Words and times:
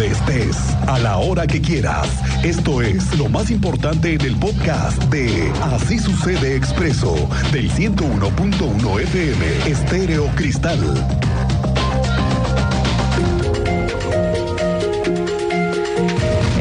donde 0.00 0.14
estés, 0.14 0.56
a 0.86 0.98
la 0.98 1.18
hora 1.18 1.46
que 1.46 1.60
quieras. 1.60 2.08
Esto 2.42 2.80
es 2.80 3.18
lo 3.18 3.28
más 3.28 3.50
importante 3.50 4.14
en 4.14 4.20
el 4.22 4.36
podcast 4.36 5.02
de 5.04 5.50
Así 5.62 5.98
sucede 5.98 6.56
expreso 6.56 7.14
del 7.52 7.70
101.1 7.70 9.00
FM 9.00 9.70
Estéreo 9.70 10.26
Cristal. 10.36 10.78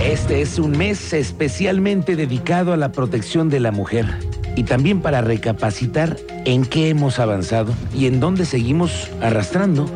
Este 0.03 0.41
es 0.41 0.59
un 0.59 0.71
mes 0.71 1.13
especialmente 1.13 2.17
dedicado 2.17 2.73
a 2.73 2.77
la 2.77 2.91
protección 2.91 3.49
de 3.49 3.61
la 3.61 3.71
mujer 3.71 4.05
y 4.57 4.63
también 4.63 5.01
para 5.01 5.21
recapacitar 5.21 6.17
en 6.45 6.65
qué 6.65 6.89
hemos 6.89 7.19
avanzado 7.19 7.73
y 7.95 8.07
en 8.07 8.19
dónde 8.19 8.45
seguimos 8.45 9.09
arrastrando 9.21 9.89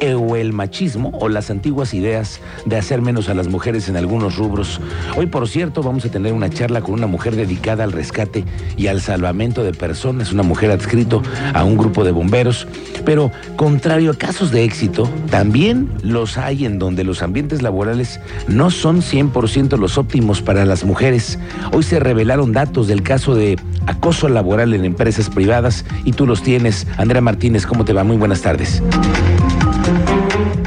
o 0.00 0.36
el 0.36 0.52
machismo 0.52 1.10
o 1.20 1.28
las 1.28 1.50
antiguas 1.50 1.92
ideas 1.94 2.40
de 2.64 2.76
hacer 2.76 3.02
menos 3.02 3.28
a 3.28 3.34
las 3.34 3.48
mujeres 3.48 3.88
en 3.88 3.96
algunos 3.96 4.36
rubros. 4.36 4.80
Hoy, 5.16 5.26
por 5.26 5.46
cierto, 5.48 5.82
vamos 5.82 6.04
a 6.04 6.10
tener 6.10 6.32
una 6.32 6.48
charla 6.48 6.80
con 6.80 6.94
una 6.94 7.06
mujer 7.06 7.36
dedicada 7.36 7.84
al 7.84 7.92
rescate 7.92 8.44
y 8.76 8.86
al 8.86 9.00
salvamento 9.00 9.62
de 9.62 9.72
personas, 9.72 10.32
una 10.32 10.42
mujer 10.42 10.70
adscrito 10.70 11.22
a 11.52 11.64
un 11.64 11.76
grupo 11.76 12.04
de 12.04 12.12
bomberos. 12.12 12.66
Pero, 13.04 13.30
contrario 13.56 14.12
a 14.12 14.14
casos 14.14 14.50
de 14.50 14.64
éxito, 14.64 15.08
también 15.30 15.90
los 16.02 16.38
hay 16.38 16.64
en 16.64 16.78
donde 16.78 17.04
los 17.04 17.22
ambientes 17.22 17.62
laborales 17.62 18.20
no 18.48 18.70
son 18.70 19.02
100% 19.02 19.78
los 19.78 19.98
óptimos 19.98 20.42
para 20.42 20.64
las 20.64 20.84
mujeres. 20.84 21.38
Hoy 21.72 21.82
se 21.82 22.00
revelaron 22.00 22.52
datos 22.52 22.88
del 22.88 23.02
caso 23.02 23.34
de 23.34 23.58
acoso 23.86 24.28
laboral 24.28 24.74
en 24.74 24.84
empresas 24.84 25.28
privadas 25.28 25.84
y 26.04 26.12
tú 26.12 26.26
los 26.26 26.42
tienes. 26.42 26.86
Andrea 26.96 27.20
Martínez, 27.20 27.66
¿cómo 27.66 27.84
te 27.84 27.92
va? 27.92 28.04
Muy 28.04 28.16
buenas 28.16 28.42
tardes. 28.42 28.82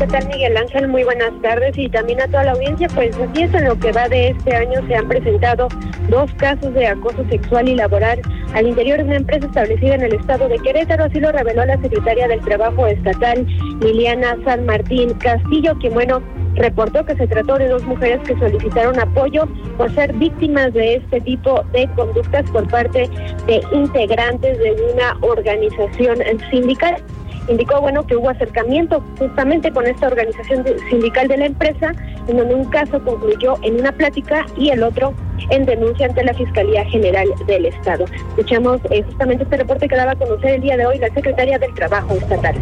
¿Qué 0.03 0.09
tal 0.09 0.27
Miguel 0.27 0.57
Ángel? 0.57 0.89
Muy 0.89 1.05
buenas 1.05 1.31
tardes 1.41 1.77
y 1.77 1.87
también 1.87 2.21
a 2.21 2.27
toda 2.27 2.43
la 2.43 2.51
audiencia. 2.51 2.89
Pues 2.93 3.15
así 3.15 3.43
es, 3.43 3.53
en 3.53 3.63
lo 3.63 3.79
que 3.79 3.93
va 3.93 4.09
de 4.09 4.31
este 4.31 4.53
año 4.53 4.85
se 4.85 4.95
han 4.95 5.07
presentado 5.07 5.69
dos 6.09 6.29
casos 6.33 6.73
de 6.73 6.87
acoso 6.87 7.23
sexual 7.29 7.69
y 7.69 7.75
laboral 7.75 8.19
al 8.53 8.67
interior 8.67 8.97
de 8.97 9.05
una 9.05 9.15
empresa 9.15 9.47
establecida 9.47 9.95
en 9.95 10.01
el 10.01 10.15
estado 10.15 10.49
de 10.49 10.59
Querétaro. 10.59 11.05
Así 11.05 11.21
lo 11.21 11.31
reveló 11.31 11.63
la 11.63 11.81
secretaria 11.81 12.27
del 12.27 12.41
Trabajo 12.41 12.85
Estatal, 12.85 13.47
Liliana 13.79 14.35
San 14.43 14.65
Martín 14.65 15.13
Castillo, 15.19 15.73
quien, 15.79 15.93
bueno, 15.93 16.21
reportó 16.55 17.05
que 17.05 17.15
se 17.15 17.25
trató 17.25 17.57
de 17.57 17.69
dos 17.69 17.83
mujeres 17.85 18.19
que 18.27 18.37
solicitaron 18.37 18.99
apoyo 18.99 19.47
por 19.77 19.89
ser 19.95 20.11
víctimas 20.15 20.73
de 20.73 20.95
este 20.95 21.21
tipo 21.21 21.63
de 21.71 21.87
conductas 21.95 22.43
por 22.51 22.67
parte 22.67 23.09
de 23.47 23.61
integrantes 23.71 24.59
de 24.59 24.75
una 24.93 25.17
organización 25.21 26.17
sindical 26.51 27.01
indicó 27.47 27.81
bueno 27.81 28.05
que 28.05 28.15
hubo 28.15 28.29
acercamiento 28.29 29.03
justamente 29.17 29.71
con 29.71 29.85
esta 29.85 30.07
organización 30.07 30.65
sindical 30.89 31.27
de 31.27 31.37
la 31.37 31.45
empresa, 31.45 31.93
en 32.27 32.37
donde 32.37 32.55
un 32.55 32.65
caso 32.65 33.03
concluyó 33.03 33.57
en 33.63 33.79
una 33.79 33.91
plática 33.91 34.45
y 34.57 34.69
el 34.69 34.83
otro 34.83 35.13
en 35.49 35.65
denuncia 35.65 36.07
ante 36.07 36.23
la 36.23 36.33
Fiscalía 36.33 36.85
General 36.85 37.27
del 37.47 37.65
Estado. 37.65 38.05
Escuchamos 38.29 38.79
eh, 38.89 39.03
justamente 39.03 39.43
este 39.43 39.57
reporte 39.57 39.87
que 39.87 39.95
daba 39.95 40.11
a 40.11 40.15
conocer 40.15 40.55
el 40.55 40.61
día 40.61 40.77
de 40.77 40.85
hoy 40.85 40.97
la 40.99 41.13
Secretaria 41.13 41.59
del 41.59 41.73
Trabajo 41.73 42.13
Estatal. 42.13 42.55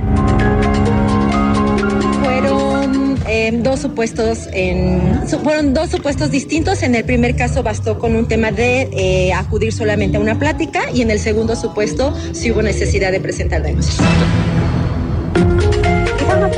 Fueron 2.23 3.17
eh, 3.27 3.51
dos 3.61 3.79
supuestos 3.79 4.47
en 4.53 5.21
fueron 5.43 5.73
dos 5.73 5.89
supuestos 5.89 6.31
distintos. 6.31 6.83
En 6.83 6.95
el 6.95 7.05
primer 7.05 7.35
caso 7.35 7.63
bastó 7.63 7.99
con 7.99 8.15
un 8.15 8.27
tema 8.27 8.51
de 8.51 8.89
eh, 8.91 9.33
acudir 9.33 9.73
solamente 9.73 10.17
a 10.17 10.19
una 10.19 10.37
plática 10.37 10.81
y 10.93 11.01
en 11.01 11.11
el 11.11 11.19
segundo 11.19 11.55
supuesto 11.55 12.13
sí 12.33 12.51
hubo 12.51 12.61
necesidad 12.61 13.11
de 13.11 13.19
presentar 13.19 13.61
denuncias 13.63 13.99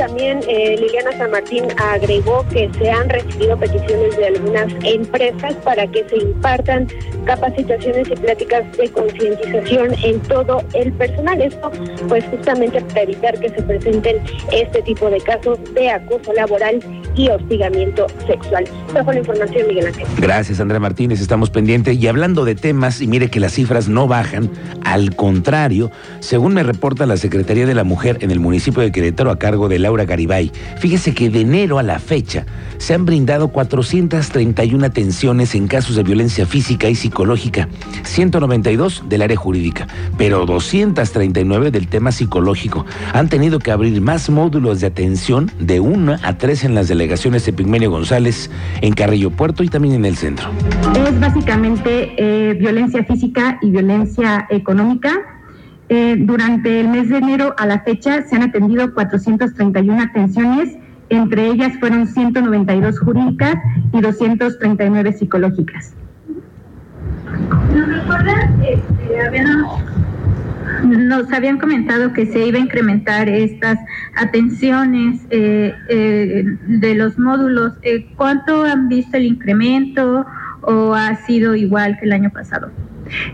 también 0.06 0.40
eh, 0.48 0.76
Liliana 0.78 1.12
San 1.16 1.30
Martín 1.30 1.64
agregó 1.78 2.44
que 2.52 2.70
se 2.78 2.90
han 2.90 3.08
recibido 3.08 3.56
peticiones 3.56 4.14
de 4.18 4.26
algunas 4.26 4.70
empresas 4.84 5.54
para 5.64 5.86
que 5.86 6.06
se 6.10 6.16
impartan 6.18 6.88
capacitaciones 7.24 8.08
y 8.10 8.16
pláticas 8.16 8.64
de 8.76 8.90
concientización 8.90 9.94
en 10.02 10.20
todo 10.20 10.62
el 10.74 10.92
personal. 10.92 11.40
Esto, 11.40 11.70
pues, 12.08 12.22
justamente 12.26 12.82
para 12.82 13.02
evitar 13.02 13.38
que 13.40 13.48
se 13.48 13.62
presenten 13.62 14.18
este 14.52 14.82
tipo 14.82 15.08
de 15.08 15.20
casos 15.22 15.58
de 15.72 15.90
acoso 15.90 16.34
laboral 16.34 16.80
y 17.16 17.28
hostigamiento 17.28 18.06
sexual. 18.26 18.64
Esta 18.88 19.04
fue 19.04 19.14
la 19.14 19.20
información, 19.20 19.66
Miguel 19.68 19.86
Ángel. 19.86 20.06
Gracias, 20.18 20.60
Andrea 20.60 20.80
Martínez. 20.80 21.20
Estamos 21.20 21.48
pendientes. 21.48 21.96
Y 21.96 22.08
hablando 22.08 22.44
de 22.44 22.56
temas, 22.56 23.00
y 23.00 23.06
mire 23.06 23.30
que 23.30 23.40
las 23.40 23.52
cifras 23.52 23.88
no 23.88 24.06
bajan, 24.06 24.50
al 24.84 25.16
contrario, 25.16 25.90
según 26.20 26.52
me 26.52 26.62
reporta 26.62 27.06
la 27.06 27.16
Secretaría 27.16 27.66
de 27.66 27.74
la 27.74 27.84
Mujer 27.84 28.18
en 28.20 28.30
el 28.30 28.40
municipio 28.40 28.82
de 28.82 28.92
Querétaro 28.92 29.30
a 29.30 29.38
cargo 29.38 29.68
de 29.68 29.78
Laura 29.78 29.93
Garibay, 30.02 30.50
fíjese 30.78 31.14
que 31.14 31.30
de 31.30 31.42
enero 31.42 31.78
a 31.78 31.84
la 31.84 32.00
fecha 32.00 32.44
se 32.78 32.92
han 32.92 33.04
brindado 33.04 33.48
431 33.48 34.84
atenciones 34.84 35.54
en 35.54 35.68
casos 35.68 35.94
de 35.96 36.02
violencia 36.02 36.44
física 36.44 36.88
y 36.88 36.96
psicológica, 36.96 37.68
192 38.02 39.04
del 39.08 39.22
área 39.22 39.36
jurídica, 39.36 39.86
pero 40.18 40.44
239 40.44 41.70
del 41.70 41.86
tema 41.86 42.12
psicológico. 42.12 42.84
Han 43.12 43.28
tenido 43.28 43.58
que 43.58 43.70
abrir 43.70 44.00
más 44.00 44.28
módulos 44.28 44.80
de 44.80 44.88
atención 44.88 45.50
de 45.58 45.80
una 45.80 46.20
a 46.22 46.36
tres 46.36 46.64
en 46.64 46.74
las 46.74 46.88
delegaciones 46.88 47.46
de 47.46 47.52
Pigmenio 47.52 47.90
González, 47.90 48.50
en 48.80 48.92
Carrillo 48.94 49.30
Puerto 49.30 49.62
y 49.62 49.68
también 49.68 49.94
en 49.94 50.04
el 50.04 50.16
centro. 50.16 50.50
Es 51.06 51.18
básicamente 51.20 52.14
eh, 52.16 52.54
violencia 52.54 53.04
física 53.04 53.58
y 53.62 53.70
violencia 53.70 54.46
económica 54.50 55.33
eh, 55.88 56.16
durante 56.18 56.80
el 56.80 56.88
mes 56.88 57.08
de 57.10 57.18
enero 57.18 57.54
a 57.58 57.66
la 57.66 57.80
fecha 57.80 58.22
se 58.22 58.36
han 58.36 58.42
atendido 58.42 58.94
431 58.94 60.02
atenciones, 60.02 60.76
entre 61.10 61.48
ellas 61.48 61.72
fueron 61.78 62.06
192 62.06 62.98
jurídicas 63.00 63.56
y 63.92 64.00
239 64.00 65.12
psicológicas. 65.12 65.94
¿Nos 67.74 67.88
recuerdan? 67.88 68.62
Este, 68.62 69.44
nos 70.86 71.32
habían 71.32 71.58
comentado 71.58 72.12
que 72.12 72.26
se 72.26 72.46
iba 72.46 72.58
a 72.58 72.62
incrementar 72.62 73.28
estas 73.28 73.78
atenciones 74.16 75.20
eh, 75.30 75.74
eh, 75.88 76.44
de 76.66 76.94
los 76.94 77.18
módulos. 77.18 77.74
¿Cuánto 78.16 78.64
han 78.64 78.88
visto 78.88 79.16
el 79.16 79.24
incremento 79.24 80.26
o 80.62 80.94
ha 80.94 81.14
sido 81.26 81.54
igual 81.54 81.98
que 81.98 82.06
el 82.06 82.12
año 82.12 82.30
pasado? 82.30 82.70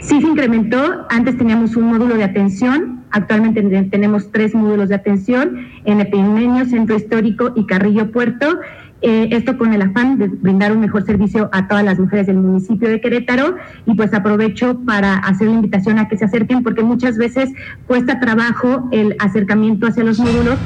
Sí 0.00 0.20
se 0.20 0.26
incrementó, 0.26 1.06
antes 1.08 1.38
teníamos 1.38 1.76
un 1.76 1.84
módulo 1.84 2.16
de 2.16 2.24
atención, 2.24 3.04
actualmente 3.10 3.62
tenemos 3.90 4.30
tres 4.30 4.54
módulos 4.54 4.88
de 4.88 4.96
atención 4.96 5.66
en 5.84 6.00
Epidemio, 6.00 6.64
Centro 6.66 6.96
Histórico 6.96 7.52
y 7.54 7.66
Carrillo 7.66 8.10
Puerto. 8.10 8.58
Eh, 9.02 9.30
esto 9.32 9.56
con 9.56 9.72
el 9.72 9.80
afán 9.80 10.18
de 10.18 10.28
brindar 10.28 10.72
un 10.72 10.80
mejor 10.80 11.06
servicio 11.06 11.48
a 11.52 11.68
todas 11.68 11.82
las 11.82 11.98
mujeres 11.98 12.26
del 12.26 12.36
municipio 12.36 12.86
de 12.86 13.00
Querétaro 13.00 13.56
y 13.86 13.94
pues 13.94 14.12
aprovecho 14.12 14.78
para 14.84 15.14
hacer 15.14 15.48
la 15.48 15.54
invitación 15.54 15.98
a 15.98 16.06
que 16.06 16.18
se 16.18 16.26
acerquen 16.26 16.62
porque 16.62 16.82
muchas 16.82 17.16
veces 17.16 17.50
cuesta 17.86 18.20
trabajo 18.20 18.88
el 18.92 19.16
acercamiento 19.18 19.86
hacia 19.86 20.04
los 20.04 20.18
módulos. 20.18 20.58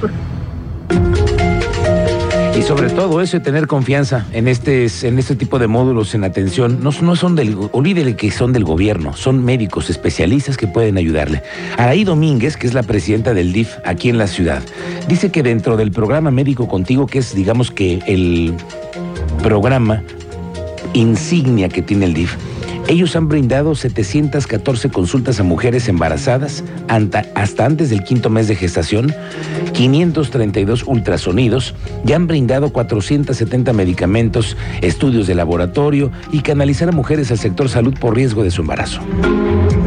Sobre 2.66 2.88
todo 2.88 3.20
eso 3.20 3.42
tener 3.42 3.66
confianza 3.66 4.26
en 4.32 4.48
este, 4.48 4.86
en 5.02 5.19
este 5.19 5.36
tipo 5.36 5.58
de 5.58 5.66
módulos 5.66 6.14
en 6.14 6.25
atención, 6.25 6.82
no, 6.82 6.91
no 7.02 7.14
son 7.14 7.36
del, 7.36 7.56
olvídele 7.72 8.16
que 8.16 8.30
son 8.30 8.54
del 8.54 8.64
gobierno, 8.64 9.12
son 9.14 9.44
médicos 9.44 9.91
especialistas 9.91 10.56
que 10.56 10.66
pueden 10.66 10.97
ayudarle. 10.97 11.42
Araí 11.76 12.04
Domínguez, 12.04 12.56
que 12.56 12.66
es 12.66 12.72
la 12.72 12.82
presidenta 12.82 13.34
del 13.34 13.52
DIF 13.52 13.75
aquí 13.84 14.08
en 14.08 14.16
la 14.16 14.26
ciudad, 14.26 14.62
dice 15.08 15.30
que 15.30 15.42
dentro 15.42 15.76
del 15.76 15.92
programa 15.92 16.30
Médico 16.30 16.66
Contigo, 16.66 17.06
que 17.06 17.19
es 17.19 17.34
digamos 17.34 17.70
que 17.70 18.00
el 18.06 18.54
programa 19.42 20.02
insignia 20.94 21.69
que 21.69 21.82
tiene 21.82 22.06
el 22.06 22.14
DIF, 22.14 22.34
ellos 22.87 23.17
han 23.17 23.28
brindado 23.28 23.75
714 23.75 24.91
consultas 24.91 25.41
a 25.41 25.43
mujeres 25.43 25.89
embarazadas 25.89 26.65
hasta 26.89 27.65
antes 27.65 27.91
del 27.91 28.05
quinto 28.05 28.28
mes 28.28 28.47
de 28.47 28.56
gestación, 28.56 29.12
532 29.72 30.84
ultrasonidos 30.87 31.75
y 32.06 32.12
han 32.12 32.27
brindado 32.27 32.73
470 32.73 33.73
medicamentos, 33.73 34.56
estudios 34.83 35.26
de 35.26 35.35
laboratorio 35.35 36.11
y 36.31 36.41
canalizar 36.41 36.91
a 36.91 36.93
mujeres 36.93 37.31
al 37.31 37.38
sector 37.38 37.69
salud 37.69 37.94
por 37.99 38.14
riesgo 38.14 38.44
de 38.44 38.50
su 38.50 38.61
embarazo. 38.61 39.00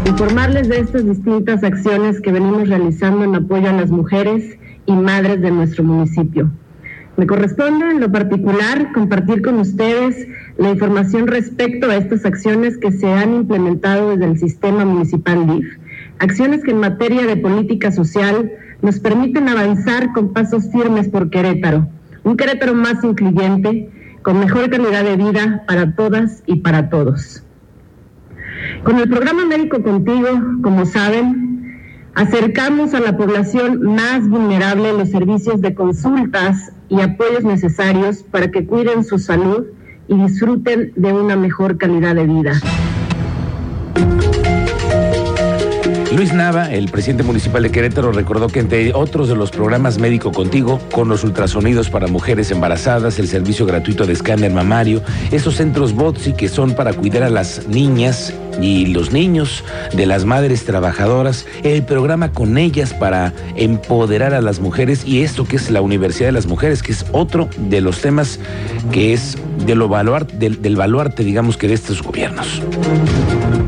Informarles 0.06 0.68
de 0.68 0.80
estas 0.80 1.06
distintas 1.06 1.64
acciones 1.64 2.20
que 2.22 2.32
venimos 2.32 2.68
realizando 2.68 3.24
en 3.24 3.36
apoyo 3.36 3.70
a 3.70 3.74
las 3.74 3.92
mujeres 3.92 4.58
y 4.88 4.94
madres 4.94 5.42
de 5.42 5.52
nuestro 5.52 5.84
municipio. 5.84 6.50
Me 7.18 7.26
corresponde 7.26 7.90
en 7.90 8.00
lo 8.00 8.12
particular 8.12 8.92
compartir 8.94 9.42
con 9.42 9.60
ustedes 9.60 10.28
la 10.60 10.70
información 10.70 11.26
respecto 11.26 11.90
a 11.90 11.96
estas 11.96 12.24
acciones 12.26 12.78
que 12.78 12.92
se 12.92 13.12
han 13.12 13.34
implementado 13.34 14.12
desde 14.12 14.26
el 14.26 14.38
sistema 14.38 14.86
municipal 14.86 15.48
DIF, 15.48 15.66
acciones 16.20 16.64
que 16.64 16.70
en 16.70 16.78
materia 16.78 17.26
de 17.26 17.36
política 17.36 17.92
social 17.92 18.52
nos 18.84 19.00
permiten 19.00 19.50
avanzar 19.50 20.14
con 20.14 20.32
pasos 20.32 20.72
firmes 20.72 21.10
por 21.10 21.32
Querétaro, 21.32 21.88
un 22.24 22.38
Querétaro 22.38 22.76
más 22.76 23.04
incluyente, 23.04 23.90
con 24.22 24.40
mejor 24.40 24.70
calidad 24.70 25.04
de 25.04 25.16
vida 25.16 25.64
para 25.68 25.96
todas 25.96 26.44
y 26.46 26.58
para 26.58 26.92
todos. 26.92 27.44
Con 28.84 29.00
el 29.00 29.10
programa 29.10 29.44
Médico 29.44 29.82
Contigo, 29.82 30.28
como 30.62 30.86
saben, 30.86 31.82
acercamos 32.14 32.94
a 32.94 33.00
la 33.00 33.18
población 33.18 33.96
más 33.96 34.28
vulnerable 34.30 34.94
los 34.94 35.10
servicios 35.10 35.62
de 35.62 35.74
consultas 35.74 36.74
y 36.90 37.02
apoyos 37.02 37.44
necesarios 37.44 38.24
para 38.24 38.50
que 38.52 38.66
cuiden 38.66 39.04
su 39.04 39.20
salud 39.20 39.66
y 40.08 40.16
disfruten 40.16 40.94
de 40.96 41.14
una 41.14 41.36
mejor 41.36 41.78
calidad 41.78 42.16
de 42.16 42.26
vida. 42.26 42.62
Luis 46.16 46.34
Nava, 46.34 46.72
el 46.72 46.90
presidente 46.90 47.24
municipal 47.24 47.64
de 47.64 47.70
Querétaro, 47.70 48.14
recordó 48.14 48.48
que 48.48 48.62
entre 48.62 48.94
otros 48.94 49.28
de 49.28 49.36
los 49.36 49.52
programas 49.52 50.00
Médico 50.00 50.32
Contigo, 50.32 50.80
con 50.92 51.10
los 51.10 51.26
ultrasonidos 51.26 51.90
para 51.90 52.08
mujeres 52.08 52.50
embarazadas, 52.50 53.20
el 53.20 53.28
servicio 53.28 53.66
gratuito 53.66 54.06
de 54.06 54.14
escáner 54.14 54.52
mamario, 54.54 55.04
esos 55.32 55.56
centros 55.56 55.94
BOTSI 55.94 56.34
que 56.34 56.48
son 56.48 56.76
para 56.76 56.94
cuidar 56.94 57.24
a 57.24 57.30
las 57.30 57.68
niñas 57.68 58.34
y 58.62 58.88
los 58.88 59.12
niños 59.12 59.66
de 59.94 60.06
las 60.06 60.24
madres 60.24 60.64
trabajadoras, 60.64 61.46
el 61.64 61.84
programa 61.84 62.32
con 62.32 62.58
ellas 62.58 62.94
para 62.94 63.34
empoderar 63.58 64.34
a 64.34 64.40
las 64.40 64.62
mujeres 64.62 65.06
y 65.06 65.24
esto 65.24 65.44
que 65.44 65.58
es 65.58 65.70
la 65.70 65.82
Universidad 65.82 66.30
de 66.30 66.34
las 66.34 66.48
Mujeres, 66.48 66.84
que 66.84 66.94
es 66.94 67.06
otro 67.12 67.50
de 67.58 67.82
los 67.82 68.00
temas 68.00 68.40
que 68.94 69.12
es 69.12 69.38
de 69.66 69.76
lo 69.76 69.90
del, 70.40 70.62
del 70.62 70.76
baluarte, 70.78 71.26
digamos 71.26 71.58
que 71.58 71.68
de 71.68 71.74
estos 71.74 72.02
gobiernos. 72.02 72.62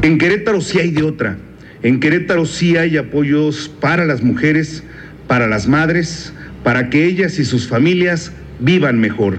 En 0.02 0.18
Querétaro 0.18 0.62
sí 0.62 0.80
hay 0.80 0.92
de 0.92 1.04
otra. 1.04 1.38
En 1.82 2.02
Querétaro 2.02 2.46
sí 2.46 2.76
hay 2.76 2.98
apoyos 2.98 3.72
para 3.80 4.06
las 4.06 4.22
mujeres, 4.22 4.84
para 5.28 5.48
las 5.48 5.68
madres, 5.68 6.34
para 6.64 6.90
que 6.90 7.06
ellas 7.06 7.40
y 7.40 7.46
sus 7.46 7.70
familias 7.70 8.34
vivan 8.60 9.00
mejor. 9.00 9.38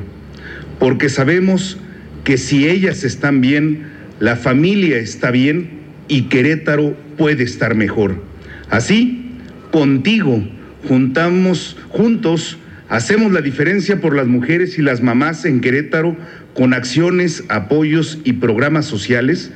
Porque 0.79 1.11
sabemos 1.11 1.77
que 2.25 2.39
si 2.39 2.67
ellas 2.67 3.05
están 3.05 3.43
bien, 3.43 3.89
la 4.21 4.37
familia 4.37 4.97
está 4.97 5.31
bien 5.31 5.81
y 6.09 6.23
Querétaro 6.23 6.97
puede 7.19 7.45
estar 7.45 7.75
mejor. 7.75 8.23
Así, 8.71 9.33
contigo, 9.71 10.43
juntamos 10.89 11.77
juntos, 11.91 12.57
hacemos 12.89 13.33
la 13.33 13.43
diferencia 13.43 14.01
por 14.01 14.17
las 14.17 14.27
mujeres 14.27 14.79
y 14.79 14.83
las 14.83 15.03
mamás 15.03 15.45
en 15.45 15.61
Querétaro 15.61 16.17
con 16.55 16.73
acciones, 16.73 17.45
apoyos 17.51 18.19
y 18.25 18.35
programas 18.35 18.87
sociales 18.87 19.51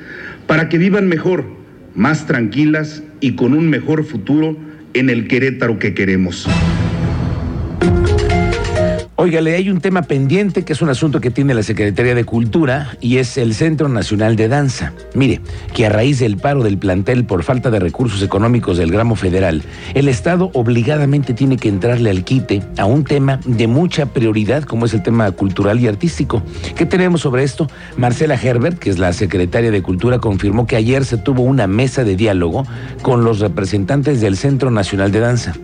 para 0.47 0.69
que 0.69 0.77
vivan 0.77 1.09
mejor 1.09 1.54
más 1.95 2.27
tranquilas 2.27 3.03
y 3.21 3.33
con 3.33 3.55
un 3.55 3.69
mejor 3.69 4.05
futuro 4.05 4.57
en 4.95 5.11
el 5.11 5.29
Querétaro 5.29 5.79
que 5.79 5.95
queremos. 5.95 6.47
Óigale, 9.25 9.57
hay 9.57 9.71
un 9.71 9.81
tema 9.81 10.03
pendiente 10.03 10.67
que 10.67 10.75
es 10.75 10.83
un 10.83 10.91
asunto 10.91 11.19
que 11.19 11.31
tiene 11.31 11.55
la 11.55 11.63
Secretaría 11.63 12.15
de 12.15 12.25
Cultura 12.25 12.95
y 13.01 13.17
es 13.17 13.39
el 13.39 13.55
Centro 13.55 13.89
Nacional 13.89 14.37
de 14.37 14.49
Danza. 14.49 14.93
Mire, 15.15 15.41
que 15.73 15.87
a 15.87 15.89
raíz 15.89 16.19
del 16.19 16.37
paro 16.37 16.63
del 16.63 16.77
plantel 16.77 17.25
por 17.25 17.43
falta 17.43 17.71
de 17.71 17.79
recursos 17.79 18.21
económicos 18.23 18.77
del 18.77 18.93
gramo 18.93 19.17
federal, 19.17 19.63
el 19.95 20.09
Estado 20.09 20.51
obligadamente 20.53 21.33
tiene 21.33 21.57
que 21.57 21.71
entrarle 21.71 22.11
al 22.11 22.23
quite 22.23 22.65
a 22.77 22.85
un 22.85 23.05
tema 23.05 23.41
de 23.47 23.67
mucha 23.67 24.05
prioridad 24.05 24.65
como 24.65 24.85
es 24.85 24.93
el 24.93 25.03
tema 25.03 25.31
cultural 25.31 25.81
y 25.81 25.89
artístico. 25.89 26.43
¿Qué 26.77 26.85
tenemos 26.85 27.23
sobre 27.23 27.45
esto? 27.45 27.67
Marcela 27.97 28.35
Herbert, 28.35 28.79
que 28.79 28.91
es 28.91 28.99
la 28.99 29.15
secretaria 29.15 29.71
de 29.71 29.81
Cultura, 29.81 30.19
confirmó 30.19 30.67
que 30.67 30.77
ayer 30.77 31.03
se 31.07 31.17
tuvo 31.17 31.45
una 31.45 31.67
mesa 31.67 32.05
de 32.05 32.15
diálogo 32.15 32.67
con 33.01 33.25
los 33.25 33.41
representantes 33.41 34.21
del 34.21 34.37
Centro 34.37 34.71
Nacional 34.71 35.13
de 35.13 35.21
Danza 35.21 35.55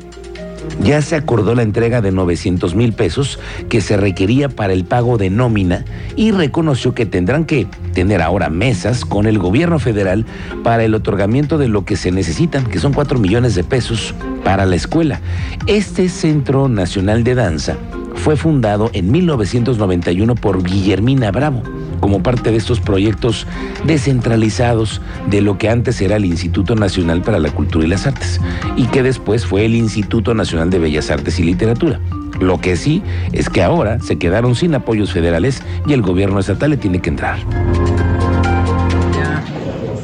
ya 0.82 1.02
se 1.02 1.16
acordó 1.16 1.54
la 1.54 1.62
entrega 1.62 2.00
de 2.00 2.10
900 2.10 2.74
mil 2.74 2.92
pesos 2.92 3.38
que 3.68 3.80
se 3.80 3.96
requería 3.96 4.48
para 4.48 4.72
el 4.72 4.84
pago 4.84 5.18
de 5.18 5.30
nómina 5.30 5.84
y 6.16 6.32
reconoció 6.32 6.94
que 6.94 7.06
tendrán 7.06 7.44
que 7.44 7.66
tener 7.92 8.22
ahora 8.22 8.50
mesas 8.50 9.04
con 9.04 9.26
el 9.26 9.38
gobierno 9.38 9.78
federal 9.78 10.24
para 10.62 10.84
el 10.84 10.94
otorgamiento 10.94 11.58
de 11.58 11.68
lo 11.68 11.84
que 11.84 11.96
se 11.96 12.10
necesitan, 12.10 12.64
que 12.64 12.78
son 12.78 12.92
4 12.92 13.18
millones 13.18 13.54
de 13.54 13.64
pesos 13.64 14.14
para 14.44 14.66
la 14.66 14.76
escuela. 14.76 15.20
Este 15.66 16.08
Centro 16.08 16.68
Nacional 16.68 17.24
de 17.24 17.34
Danza 17.34 17.76
fue 18.14 18.36
fundado 18.36 18.90
en 18.92 19.10
1991 19.10 20.34
por 20.34 20.62
Guillermina 20.62 21.30
Bravo 21.30 21.62
como 22.00 22.22
parte 22.22 22.50
de 22.50 22.56
estos 22.56 22.80
proyectos 22.80 23.46
descentralizados 23.84 25.00
de 25.28 25.40
lo 25.40 25.58
que 25.58 25.68
antes 25.68 26.00
era 26.00 26.16
el 26.16 26.24
Instituto 26.24 26.74
Nacional 26.74 27.22
para 27.22 27.38
la 27.38 27.50
Cultura 27.50 27.84
y 27.84 27.88
las 27.88 28.06
Artes 28.06 28.40
y 28.76 28.86
que 28.86 29.02
después 29.02 29.46
fue 29.46 29.64
el 29.64 29.74
Instituto 29.74 30.34
Nacional 30.34 30.70
de 30.70 30.78
Bellas 30.78 31.10
Artes 31.10 31.38
y 31.38 31.44
Literatura. 31.44 32.00
Lo 32.40 32.60
que 32.60 32.76
sí 32.76 33.02
es 33.32 33.50
que 33.50 33.62
ahora 33.62 34.00
se 34.00 34.18
quedaron 34.18 34.54
sin 34.54 34.74
apoyos 34.74 35.12
federales 35.12 35.62
y 35.86 35.92
el 35.92 36.02
gobierno 36.02 36.40
estatal 36.40 36.70
le 36.70 36.76
tiene 36.78 37.00
que 37.00 37.10
entrar. 37.10 37.38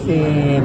Se 0.07 0.61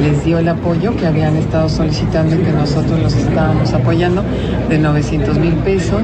les 0.00 0.24
dio 0.24 0.38
el 0.38 0.48
apoyo 0.48 0.96
que 0.96 1.06
habían 1.06 1.36
estado 1.36 1.68
solicitando 1.68 2.34
y 2.34 2.38
que 2.38 2.52
nosotros 2.52 2.98
los 2.98 3.14
estábamos 3.14 3.74
apoyando 3.74 4.22
de 4.70 4.78
900 4.78 5.38
mil 5.38 5.52
pesos 5.56 6.00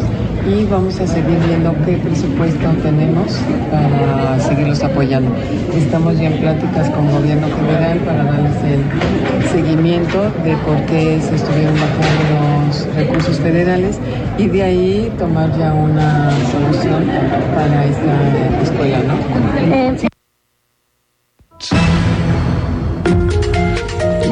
y 0.47 0.65
vamos 0.67 1.01
a 1.01 1.07
seguir 1.07 1.39
viendo 1.49 1.75
qué 1.87 1.97
presupuesto 1.97 2.69
tenemos 2.83 3.33
para 3.71 4.39
seguirlos 4.41 4.85
apoyando. 4.85 5.31
Estamos 5.75 6.19
ya 6.19 6.27
en 6.27 6.39
pláticas 6.39 6.91
con 6.91 7.11
gobierno 7.11 7.47
federal 7.49 7.99
para 8.01 8.25
darles 8.25 8.57
el 8.63 9.49
seguimiento 9.49 10.31
de 10.45 10.55
por 10.59 10.77
qué 10.85 11.19
se 11.23 11.35
estuvieron 11.35 11.75
bajando 11.75 12.67
los 12.67 12.95
recursos 12.95 13.41
federales 13.41 13.99
y 14.37 14.49
de 14.49 14.63
ahí 14.63 15.13
tomar 15.19 15.51
ya 15.59 15.73
una 15.73 16.31
solución 16.53 17.07
para 17.55 17.87
esta 17.87 18.63
escuela, 18.63 18.99
¿no? 18.99 19.75
Eh, 19.75 19.97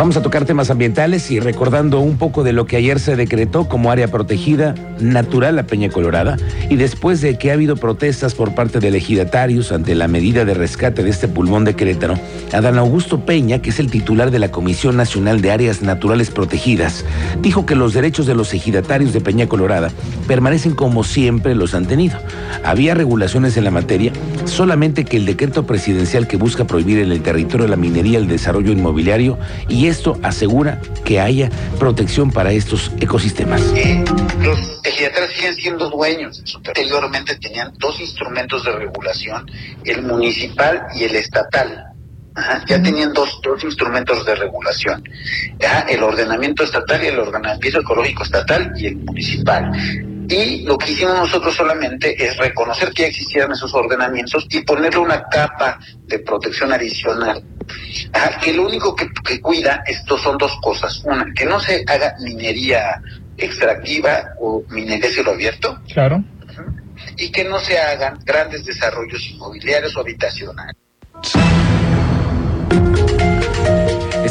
Vamos 0.04 0.18
a 0.18 0.22
tocar 0.22 0.44
temas 0.44 0.68
ambientales 0.68 1.30
y 1.30 1.40
recordando 1.40 2.00
un 2.00 2.18
poco 2.18 2.44
de 2.44 2.52
lo 2.52 2.66
que 2.66 2.76
ayer 2.76 3.00
se 3.00 3.16
decretó 3.16 3.70
como 3.70 3.90
área 3.90 4.08
protegida 4.08 4.74
natural 5.00 5.56
la 5.56 5.62
Peña 5.62 5.88
Colorada 5.88 6.36
y 6.68 6.76
después 6.76 7.22
de 7.22 7.38
que 7.38 7.50
ha 7.50 7.54
habido 7.54 7.76
protestas 7.76 8.34
por 8.34 8.54
parte 8.54 8.80
de 8.80 8.94
ejidatarios 8.94 9.72
ante 9.72 9.94
la 9.94 10.06
medida 10.06 10.44
de 10.44 10.52
rescate 10.52 11.02
de 11.02 11.08
este 11.08 11.26
pulmón 11.26 11.64
de 11.64 11.74
Querétaro, 11.74 12.18
Adán 12.52 12.76
Augusto 12.76 13.24
Peña, 13.24 13.62
que 13.62 13.70
es 13.70 13.80
el 13.80 13.90
titular 13.90 14.30
de 14.30 14.38
la 14.38 14.50
Comisión 14.50 14.98
Nacional 14.98 15.40
de 15.40 15.52
Áreas 15.52 15.80
Naturales 15.80 16.30
Protegidas, 16.30 17.06
dijo 17.40 17.64
que 17.64 17.74
los 17.74 17.94
derechos 17.94 18.26
de 18.26 18.34
los 18.34 18.52
ejidatarios 18.52 19.14
de 19.14 19.22
Peña 19.22 19.46
Colorada 19.46 19.90
permanecen 20.28 20.74
como 20.74 21.02
siempre 21.02 21.54
los 21.54 21.74
han 21.74 21.86
tenido. 21.86 22.18
Había 22.62 22.94
regulaciones 22.94 23.56
en 23.56 23.64
la 23.64 23.70
materia, 23.70 24.12
solamente 24.44 25.06
que 25.06 25.16
el 25.16 25.24
decreto 25.24 25.66
presidencial 25.66 26.26
que 26.26 26.36
busca 26.36 26.66
prohibir 26.66 26.98
en 26.98 27.10
el 27.10 27.22
territorio 27.22 27.66
la 27.68 27.76
minería, 27.76 28.18
el 28.18 28.28
desarrollo 28.28 28.70
inmobiliario 28.70 29.38
y 29.66 29.84
y 29.84 29.88
esto 29.94 30.18
asegura 30.24 30.80
que 31.04 31.20
haya 31.20 31.48
protección 31.78 32.32
para 32.32 32.50
estos 32.50 32.90
ecosistemas. 33.00 33.62
los 34.40 34.80
ejidatarios 34.82 35.32
siguen 35.34 35.54
siendo 35.54 35.88
dueños. 35.88 36.42
Anteriormente 36.56 37.36
tenían 37.36 37.72
dos 37.78 38.00
instrumentos 38.00 38.64
de 38.64 38.72
regulación, 38.72 39.48
el 39.84 40.02
municipal 40.02 40.82
y 40.96 41.04
el 41.04 41.14
estatal. 41.14 41.84
ya 42.66 42.82
tenían 42.82 43.12
dos, 43.12 43.38
dos 43.44 43.62
instrumentos 43.62 44.26
de 44.26 44.34
regulación, 44.34 45.04
el 45.88 46.02
ordenamiento 46.02 46.64
estatal 46.64 47.00
y 47.04 47.06
el 47.06 47.20
ordenamiento 47.20 47.80
ecológico 47.80 48.24
estatal 48.24 48.72
y 48.76 48.88
el 48.88 48.96
municipal. 48.96 49.70
Y 50.28 50.62
lo 50.62 50.78
que 50.78 50.92
hicimos 50.92 51.14
nosotros 51.14 51.54
solamente 51.54 52.14
es 52.24 52.36
reconocer 52.36 52.90
que 52.90 53.02
ya 53.02 53.08
existían 53.08 53.52
esos 53.52 53.72
ordenamientos 53.74 54.46
y 54.50 54.60
ponerle 54.62 54.98
una 54.98 55.24
capa 55.24 55.78
de 56.06 56.18
protección 56.20 56.72
adicional 56.72 57.44
que 58.42 58.52
lo 58.52 58.66
único 58.66 58.94
que, 58.94 59.40
cuida 59.40 59.82
estos 59.86 60.22
son 60.22 60.38
dos 60.38 60.56
cosas. 60.62 61.02
Una, 61.04 61.26
que 61.34 61.44
no 61.46 61.58
se 61.60 61.84
haga 61.86 62.14
minería 62.20 63.00
extractiva 63.36 64.34
o 64.40 64.62
minería 64.68 65.10
cielo 65.10 65.32
abierto. 65.32 65.80
Claro. 65.92 66.22
Y 67.16 67.30
que 67.30 67.44
no 67.44 67.58
se 67.58 67.78
hagan 67.78 68.18
grandes 68.24 68.64
desarrollos 68.64 69.30
inmobiliarios 69.30 69.96
o 69.96 70.00
habitacionales. 70.00 70.76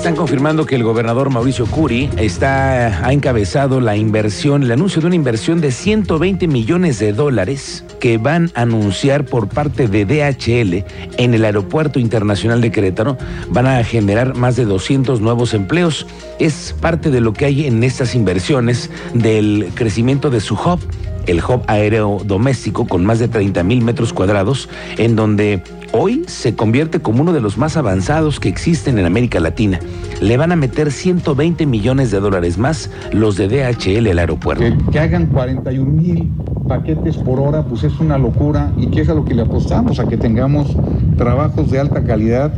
Están 0.04 0.18
confirmando 0.18 0.66
que 0.66 0.76
el 0.76 0.84
gobernador 0.84 1.30
Mauricio 1.30 1.66
Curi 1.66 2.10
está, 2.18 3.08
ha 3.08 3.14
encabezado 3.14 3.80
la 3.80 3.96
inversión, 3.96 4.64
el 4.64 4.74
anuncio 4.74 5.00
de 5.00 5.08
una 5.08 5.16
inversión 5.16 5.62
de 5.62 5.72
120 5.72 6.46
millones 6.50 7.00
de 7.00 7.14
dólares 7.14 7.86
que 8.02 8.18
van 8.18 8.52
a 8.54 8.64
anunciar 8.64 9.24
por 9.24 9.48
parte 9.48 9.88
de 9.88 10.04
DHL 10.04 10.84
en 11.18 11.34
el 11.34 11.46
Aeropuerto 11.46 12.00
Internacional 12.00 12.60
de 12.60 12.70
Querétaro. 12.70 13.18
Van 13.48 13.66
a 13.66 13.82
generar 13.86 14.36
más 14.36 14.58
de 14.58 14.66
200 14.66 15.22
nuevos 15.22 15.54
empleos. 15.54 16.06
Es 16.38 16.76
parte 16.82 17.10
de 17.10 17.22
lo 17.22 17.32
que 17.32 17.46
hay 17.46 17.66
en 17.66 17.82
estas 17.82 18.14
inversiones 18.14 18.90
del 19.14 19.72
crecimiento 19.74 20.30
de 20.30 20.42
su 20.42 20.56
hub 20.56 20.82
el 21.28 21.40
hub 21.40 21.64
aéreo 21.68 22.22
doméstico 22.26 22.86
con 22.86 23.06
más 23.06 23.20
de 23.20 23.30
30 23.30 23.64
mil 23.64 23.82
metros 23.82 24.12
cuadrados, 24.12 24.68
en 24.98 25.16
donde 25.16 25.64
hoy 25.94 26.24
se 26.26 26.56
convierte 26.56 27.00
como 27.00 27.22
uno 27.22 27.34
de 27.34 27.40
los 27.40 27.58
más 27.58 27.78
avanzados 27.78 28.40
que 28.40 28.50
existen 28.50 28.98
en 28.98 29.06
América 29.06 29.40
Latina. 29.40 29.80
Le 30.22 30.38
van 30.38 30.52
a 30.52 30.56
meter 30.56 30.92
120 30.92 31.66
millones 31.68 32.10
de 32.10 32.20
dólares 32.20 32.58
más 32.58 32.90
los 33.12 33.38
de 33.38 33.48
DHL 33.48 34.10
al 34.10 34.20
aeropuerto. 34.20 34.64
Que, 34.92 35.00
hagan 35.00 35.28
41 35.28 35.92
mil 35.92 36.32
paquetes 36.68 37.18
por 37.18 37.40
hora, 37.40 37.64
pues 37.64 37.84
es 37.84 38.00
una 38.00 38.18
locura 38.18 38.72
y 38.76 38.88
que 38.88 39.02
es 39.02 39.10
a 39.10 39.14
lo 39.14 39.24
que 39.24 39.36
le 39.36 39.44
apostamos, 39.44 40.00
a 40.00 40.08
que 40.08 40.18
tengamos 40.18 40.76
trabajos 41.16 41.70
de 41.70 41.80
alta 41.80 42.04
calidad. 42.04 42.54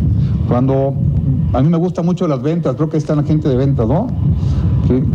Cuando 0.47 0.95
a 1.51 1.61
mí 1.61 1.67
me 1.67 1.77
gustan 1.77 2.05
mucho 2.05 2.27
las 2.27 2.41
ventas, 2.41 2.75
creo 2.75 2.89
que 2.89 2.97
está 2.97 3.15
la 3.15 3.23
gente 3.23 3.49
de 3.49 3.57
venta, 3.57 3.85
¿no? 3.85 4.07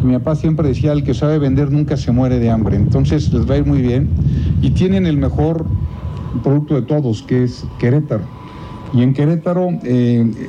mi 0.03 0.15
papá 0.15 0.35
siempre 0.35 0.67
decía, 0.67 0.93
el 0.93 1.05
que 1.05 1.15
sabe 1.15 1.39
vender 1.39 1.71
nunca 1.71 1.97
se 1.97 2.11
muere 2.11 2.39
de 2.39 2.51
hambre. 2.51 2.77
Entonces 2.77 3.33
les 3.33 3.49
va 3.49 3.55
a 3.55 3.59
ir 3.59 3.67
muy 3.67 3.81
bien 3.81 4.11
y 4.61 4.71
tienen 4.71 5.07
el 5.07 5.17
mejor 5.17 5.65
producto 6.43 6.75
de 6.75 6.83
todos, 6.83 7.23
que 7.23 7.45
es 7.45 7.65
Querétaro. 7.79 8.25
Y 8.93 9.03
en 9.03 9.15
Querétaro 9.15 9.69
eh, 9.85 10.49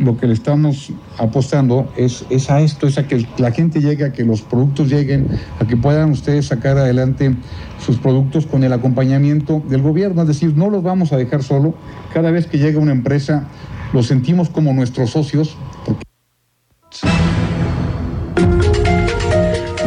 lo 0.00 0.16
que 0.16 0.26
le 0.26 0.32
estamos 0.32 0.92
apostando 1.18 1.88
es, 1.96 2.24
a 2.50 2.60
esto, 2.60 2.88
es 2.88 2.98
a 2.98 3.06
que 3.06 3.24
la 3.38 3.52
gente 3.52 3.80
llegue, 3.80 4.04
a 4.04 4.12
que 4.12 4.24
los 4.24 4.42
productos 4.42 4.88
lleguen, 4.88 5.28
a 5.60 5.66
que 5.66 5.76
puedan 5.76 6.10
ustedes 6.10 6.46
sacar 6.46 6.78
adelante 6.78 7.36
sus 7.78 7.98
productos 7.98 8.46
con 8.46 8.64
el 8.64 8.72
acompañamiento 8.72 9.62
del 9.68 9.82
gobierno. 9.82 10.22
Es 10.22 10.28
decir, 10.28 10.56
no 10.56 10.68
los 10.68 10.82
vamos 10.82 11.12
a 11.12 11.16
dejar 11.16 11.44
solo. 11.44 11.74
Cada 12.12 12.32
vez 12.32 12.46
que 12.46 12.58
llega 12.58 12.80
una 12.80 12.92
empresa, 12.92 13.46
los 13.92 14.06
sentimos 14.06 14.50
como 14.50 14.72
nuestros 14.72 15.10
socios. 15.10 15.56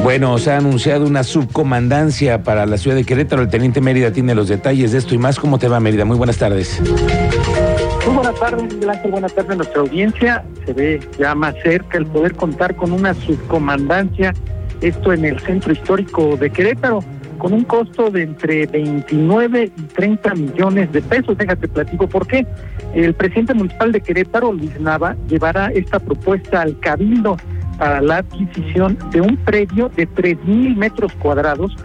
Bueno, 0.04 0.38
se 0.38 0.52
ha 0.52 0.58
anunciado 0.58 1.08
una 1.08 1.24
subcomandancia 1.24 2.44
para 2.44 2.66
la 2.66 2.78
ciudad 2.78 2.98
de 2.98 3.06
Querétaro. 3.06 3.42
El 3.42 3.48
teniente 3.48 3.80
Mérida 3.80 4.12
tiene 4.12 4.36
los 4.36 4.50
detalles 4.50 4.92
de 4.92 4.98
esto 4.98 5.16
y 5.16 5.18
más. 5.18 5.40
¿Cómo 5.40 5.58
te 5.60 5.70
va, 5.70 5.80
Mérida? 5.80 6.04
Muy 6.04 6.18
buenas 6.18 6.38
tardes. 6.38 6.82
Muy 8.06 8.14
buenas 8.14 8.38
tardes, 8.38 8.64
Miguel 8.64 8.90
Ángel. 8.90 9.12
Buenas 9.12 9.34
tardes 9.34 9.52
a 9.52 9.56
nuestra 9.56 9.80
audiencia. 9.80 10.44
Se 10.66 10.74
ve 10.74 11.00
ya 11.18 11.34
más 11.36 11.56
cerca 11.64 11.98
el 11.98 12.06
poder 12.06 12.36
contar 12.36 12.76
con 12.76 12.92
una 12.92 13.14
subcomandancia, 13.14 14.34
esto 14.82 15.14
en 15.14 15.24
el 15.24 15.40
centro 15.40 15.72
histórico 15.72 16.36
de 16.36 16.50
Querétaro, 16.50 17.00
con 17.38 17.54
un 17.54 17.64
costo 17.64 18.12
de 18.12 18.24
entre 18.24 18.66
29 18.66 19.72
y 19.74 19.82
30 19.84 20.36
millones 20.36 20.92
de 20.92 21.02
pesos. 21.02 21.38
Déjate 21.38 21.70
platico 21.70 22.08
por 22.10 22.28
qué. 22.28 22.46
El 22.94 23.14
presidente 23.14 23.54
municipal 23.54 23.94
de 23.94 24.02
Querétaro, 24.02 24.52
Luis 24.52 24.78
Nava, 24.82 25.16
llevará 25.30 25.68
esta 25.68 25.98
propuesta 26.00 26.62
al 26.62 26.78
Cabildo 26.82 27.38
para 27.78 28.02
la 28.02 28.18
adquisición 28.18 28.98
de 29.12 29.22
un 29.22 29.38
predio 29.38 29.90
de 29.90 30.08
3.000 30.08 30.76
metros 30.76 31.14
cuadrados 31.14 31.76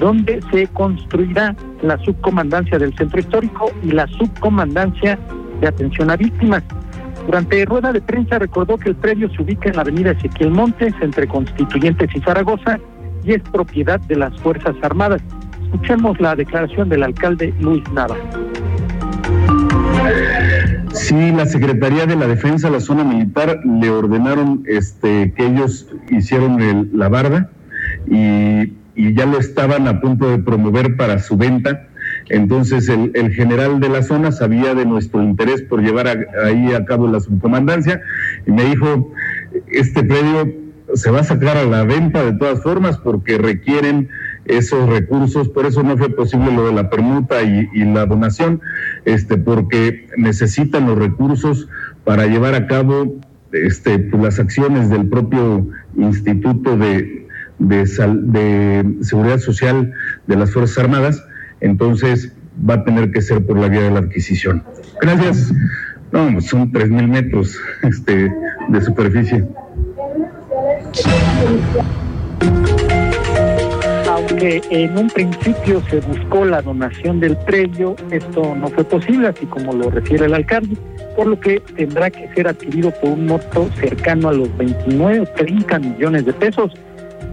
donde 0.00 0.40
se 0.50 0.66
construirá 0.68 1.54
la 1.82 1.98
subcomandancia 1.98 2.78
del 2.78 2.94
centro 2.96 3.20
histórico 3.20 3.70
y 3.82 3.92
la 3.92 4.06
subcomandancia 4.08 5.18
de 5.60 5.68
atención 5.68 6.10
a 6.10 6.16
víctimas. 6.16 6.62
Durante 7.26 7.64
rueda 7.64 7.92
de 7.92 8.00
prensa 8.00 8.38
recordó 8.38 8.76
que 8.76 8.90
el 8.90 8.96
predio 8.96 9.30
se 9.30 9.42
ubica 9.42 9.70
en 9.70 9.76
la 9.76 9.82
avenida 9.82 10.10
Ezequiel 10.10 10.50
Montes, 10.50 10.92
entre 11.00 11.26
Constituyentes 11.26 12.10
y 12.14 12.20
Zaragoza, 12.20 12.78
y 13.24 13.32
es 13.32 13.42
propiedad 13.42 14.00
de 14.00 14.16
las 14.16 14.38
Fuerzas 14.40 14.74
Armadas. 14.82 15.22
Escuchemos 15.64 16.20
la 16.20 16.36
declaración 16.36 16.88
del 16.88 17.02
alcalde 17.02 17.54
Luis 17.60 17.82
Nava. 17.92 18.16
Sí, 21.04 21.32
la 21.32 21.44
Secretaría 21.44 22.06
de 22.06 22.16
la 22.16 22.26
Defensa, 22.26 22.70
la 22.70 22.80
zona 22.80 23.04
militar, 23.04 23.60
le 23.62 23.90
ordenaron 23.90 24.62
este, 24.66 25.34
que 25.36 25.44
ellos 25.44 25.86
hicieron 26.08 26.62
el, 26.62 26.88
la 26.94 27.10
barda 27.10 27.50
y, 28.08 28.72
y, 28.94 29.12
ya 29.12 29.26
lo 29.26 29.38
estaban 29.38 29.86
a 29.86 30.00
punto 30.00 30.30
de 30.30 30.38
promover 30.38 30.96
para 30.96 31.18
su 31.18 31.36
venta. 31.36 31.88
Entonces 32.30 32.88
el, 32.88 33.10
el 33.12 33.34
general 33.34 33.80
de 33.80 33.90
la 33.90 34.02
zona 34.02 34.32
sabía 34.32 34.74
de 34.74 34.86
nuestro 34.86 35.22
interés 35.22 35.60
por 35.60 35.82
llevar 35.82 36.08
a, 36.08 36.16
ahí 36.46 36.72
a 36.72 36.86
cabo 36.86 37.06
la 37.06 37.20
subcomandancia 37.20 38.00
y 38.46 38.52
me 38.52 38.64
dijo, 38.64 39.12
este 39.72 40.04
predio 40.04 40.54
se 40.94 41.10
va 41.10 41.20
a 41.20 41.24
sacar 41.24 41.58
a 41.58 41.64
la 41.64 41.84
venta 41.84 42.24
de 42.24 42.32
todas 42.32 42.62
formas 42.62 42.96
porque 42.96 43.36
requieren 43.36 44.08
esos 44.46 44.88
recursos, 44.88 45.48
por 45.48 45.66
eso 45.66 45.82
no 45.82 45.96
fue 45.96 46.10
posible 46.10 46.52
lo 46.52 46.66
de 46.66 46.72
la 46.72 46.90
permuta 46.90 47.42
y, 47.42 47.66
la 47.84 48.06
donación, 48.06 48.60
este, 49.04 49.36
porque 49.36 50.08
necesitan 50.16 50.86
los 50.86 50.98
recursos 50.98 51.68
para 52.04 52.26
llevar 52.26 52.54
a 52.54 52.66
cabo 52.66 53.16
este, 53.52 53.98
pues, 53.98 54.22
las 54.22 54.38
acciones 54.38 54.90
del 54.90 55.08
propio 55.08 55.68
Instituto 55.96 56.76
de, 56.76 57.26
de, 57.58 58.96
Seguridad 59.00 59.38
Social 59.38 59.92
de 60.26 60.36
las 60.36 60.50
Fuerzas 60.50 60.78
Armadas, 60.78 61.24
entonces 61.60 62.32
va 62.68 62.74
a 62.74 62.84
tener 62.84 63.12
que 63.12 63.22
ser 63.22 63.46
por 63.46 63.58
la 63.58 63.68
vía 63.68 63.82
de 63.82 63.90
la 63.90 64.00
adquisición. 64.00 64.62
Gracias. 65.00 65.52
No, 66.12 66.40
son 66.40 66.70
tres 66.70 66.90
mil 66.90 67.08
metros 67.08 67.58
este, 67.82 68.32
de 68.68 68.80
superficie. 68.80 69.44
Aunque 74.34 74.60
en 74.70 74.98
un 74.98 75.08
principio 75.10 75.80
se 75.88 76.00
buscó 76.00 76.44
la 76.44 76.60
donación 76.60 77.20
del 77.20 77.36
predio, 77.36 77.94
esto 78.10 78.56
no 78.56 78.66
fue 78.66 78.82
posible, 78.82 79.28
así 79.28 79.46
como 79.46 79.72
lo 79.72 79.90
refiere 79.90 80.26
el 80.26 80.34
alcalde, 80.34 80.76
por 81.14 81.28
lo 81.28 81.38
que 81.38 81.60
tendrá 81.76 82.10
que 82.10 82.28
ser 82.34 82.48
adquirido 82.48 82.90
por 83.00 83.10
un 83.10 83.26
monto 83.26 83.70
cercano 83.78 84.30
a 84.30 84.32
los 84.32 84.48
29 84.56 85.20
o 85.20 85.26
30 85.26 85.78
millones 85.78 86.26
de 86.26 86.32
pesos, 86.32 86.72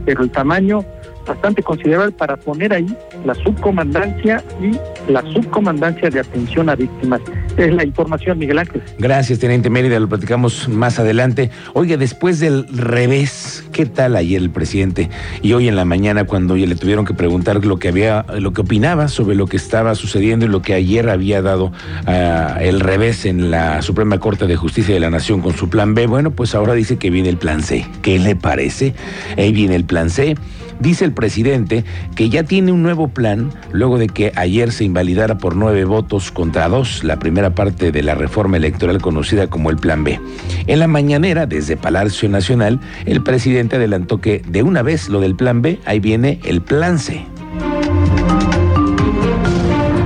pero 0.05 0.22
el 0.22 0.29
tamaño 0.29 0.86
bastante 1.25 1.63
considerable 1.63 2.12
para 2.12 2.38
poner 2.38 2.72
ahí 2.72 2.96
la 3.25 3.34
subcomandancia 3.34 4.43
y 4.62 5.12
la 5.12 5.24
subcomandancia 5.34 6.12
de 6.12 6.20
atención 6.20 6.70
a 6.70 6.75
víctimas. 6.75 7.22
Es 7.58 7.74
la 7.74 7.84
información, 7.84 8.39
Miguel 8.39 8.60
Ángel. 8.60 8.81
Gracias, 8.98 9.39
Teniente 9.39 9.70
Mérida, 9.70 10.00
lo 10.00 10.08
platicamos 10.08 10.70
más 10.70 11.00
adelante. 11.00 11.51
Oiga, 11.74 11.98
después 11.98 12.39
del 12.39 12.65
revés, 12.70 13.63
¿qué 13.72 13.86
tal 13.86 14.15
ayer 14.15 14.41
el 14.41 14.50
presidente? 14.50 15.10
Y 15.41 15.53
hoy 15.53 15.67
en 15.67 15.75
la 15.75 15.86
mañana, 15.86 16.24
cuando 16.24 16.55
le 16.55 16.75
tuvieron 16.75 17.05
que 17.05 17.13
preguntar 17.13 17.63
lo 17.65 17.77
que 17.77 17.89
había, 17.89 18.25
lo 18.39 18.53
que 18.53 18.62
opinaba 18.62 19.08
sobre 19.08 19.36
lo 19.36 19.48
que 19.48 19.58
estaba 19.58 19.96
sucediendo 19.96 20.46
y 20.46 20.50
lo 20.50 20.62
que 20.62 20.74
ayer 20.74 21.10
había 21.10 21.41
dado 21.41 21.65
uh, 22.08 22.60
el 22.60 22.79
revés 22.79 23.25
en 23.25 23.51
la 23.51 23.81
Suprema 23.81 24.20
Corte 24.20 24.48
de 24.48 24.55
Justicia 24.55 24.93
de 24.93 25.00
la 25.00 25.10
Nación 25.10 25.41
con 25.41 25.53
su 25.55 25.70
plan 25.70 25.93
B, 25.93 26.08
bueno, 26.08 26.31
pues 26.31 26.55
ahora 26.55 26.74
dice 26.74 26.98
que 26.98 27.10
viene 27.10 27.29
el 27.29 27.38
plan 27.38 27.63
C. 27.63 27.86
¿Qué 28.01 28.17
le 28.20 28.36
parece? 28.36 28.93
Ahí 29.38 29.51
viene 29.51 29.75
el 29.75 29.86
plan 29.86 30.10
C. 30.10 30.36
Dice 30.81 31.05
el 31.05 31.13
presidente 31.13 31.85
que 32.15 32.29
ya 32.29 32.43
tiene 32.43 32.71
un 32.71 32.81
nuevo 32.81 33.07
plan 33.07 33.51
luego 33.71 34.00
de 34.00 34.07
que 34.07 34.31
ayer 34.35 34.71
se 34.71 34.83
invalidara 34.83 35.38
por 35.38 35.55
nueve 35.55 35.85
votos 35.85 36.31
contra 36.31 36.67
dos 36.69 37.03
la 37.03 37.19
primera 37.19 37.53
parte 37.53 37.91
de 37.91 38.01
la 38.01 38.15
reforma 38.15 38.57
electoral 38.57 39.00
conocida 39.01 39.47
como 39.47 39.69
el 39.69 39.77
Plan 39.77 40.03
B. 40.03 40.19
En 40.65 40.79
la 40.79 40.88
mañanera, 40.88 41.45
desde 41.45 41.77
Palacio 41.77 42.29
Nacional, 42.29 42.79
el 43.05 43.21
presidente 43.21 43.75
adelantó 43.75 44.19
que 44.21 44.41
de 44.47 44.63
una 44.63 44.81
vez 44.81 45.07
lo 45.07 45.19
del 45.19 45.35
Plan 45.35 45.61
B, 45.61 45.79
ahí 45.85 46.00
viene 46.00 46.39
el 46.45 46.61
Plan 46.61 46.97
C. 46.97 47.25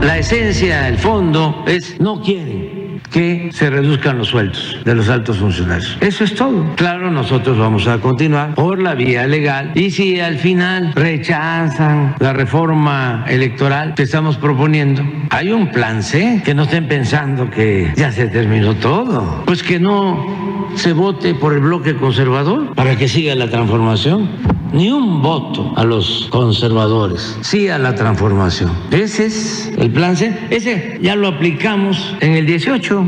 La 0.02 0.20
esencia, 0.20 0.88
el 0.90 0.98
fondo 0.98 1.64
es 1.68 2.00
no 2.00 2.22
quieren 2.22 2.65
que 3.16 3.50
se 3.54 3.70
reduzcan 3.70 4.18
los 4.18 4.28
sueldos 4.28 4.78
de 4.84 4.94
los 4.94 5.08
altos 5.08 5.38
funcionarios. 5.38 5.98
Eso 6.02 6.26
es 6.26 6.36
todo. 6.36 6.76
Claro, 6.76 7.10
nosotros 7.10 7.58
vamos 7.58 7.88
a 7.88 8.00
continuar 8.00 8.56
por 8.56 8.82
la 8.82 8.94
vía 8.94 9.26
legal 9.26 9.72
y 9.74 9.92
si 9.92 10.20
al 10.20 10.38
final 10.38 10.92
rechazan 10.94 12.16
la 12.20 12.34
reforma 12.34 13.24
electoral 13.30 13.94
que 13.94 14.04
estamos 14.04 14.36
proponiendo, 14.36 15.02
hay 15.30 15.54
un 15.54 15.72
plan 15.72 16.04
C, 16.04 16.42
que 16.44 16.54
no 16.54 16.64
estén 16.64 16.90
pensando 16.90 17.50
que 17.50 17.94
ya 17.96 18.12
se 18.12 18.28
terminó 18.28 18.76
todo, 18.76 19.44
pues 19.46 19.64
que 19.64 19.80
no 19.80 20.68
se 20.76 20.92
vote 20.92 21.36
por 21.36 21.54
el 21.54 21.62
bloque 21.62 21.96
conservador 21.96 22.76
para 22.76 22.98
que 22.98 23.08
siga 23.08 23.34
la 23.36 23.50
transformación. 23.50 24.30
Ni 24.74 24.92
un 24.92 25.22
voto 25.22 25.72
a 25.78 25.86
los 25.86 26.28
conservadores, 26.32 27.38
sí 27.42 27.70
a 27.70 27.78
la 27.78 27.96
transformación. 27.96 28.72
Ese 28.92 29.28
es 29.28 29.72
el 29.78 29.90
plan 29.90 30.18
C. 30.18 30.38
Ese 30.50 31.00
ya 31.02 31.16
lo 31.16 31.30
aplicamos 31.30 32.14
en 32.20 32.34
el 32.34 32.46
18 32.46 33.05